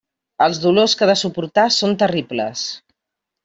[0.45, 2.69] Els dolors que ha de suportar són terribles.